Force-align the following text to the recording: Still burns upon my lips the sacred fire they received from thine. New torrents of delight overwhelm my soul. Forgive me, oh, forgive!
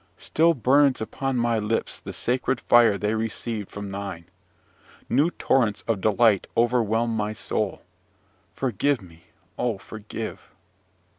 Still 0.17 0.55
burns 0.55 0.99
upon 0.99 1.37
my 1.37 1.59
lips 1.59 1.99
the 1.99 2.11
sacred 2.11 2.59
fire 2.59 2.97
they 2.97 3.13
received 3.13 3.69
from 3.69 3.91
thine. 3.91 4.25
New 5.09 5.29
torrents 5.29 5.83
of 5.87 6.01
delight 6.01 6.47
overwhelm 6.57 7.15
my 7.15 7.33
soul. 7.33 7.83
Forgive 8.55 9.03
me, 9.03 9.25
oh, 9.59 9.77
forgive! 9.77 10.49